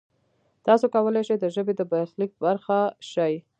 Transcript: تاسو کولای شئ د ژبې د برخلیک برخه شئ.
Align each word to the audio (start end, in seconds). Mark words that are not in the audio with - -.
تاسو 0.67 0.85
کولای 0.95 1.23
شئ 1.27 1.35
د 1.39 1.45
ژبې 1.55 1.73
د 1.77 1.81
برخلیک 1.91 2.31
برخه 2.45 2.79
شئ. 3.11 3.33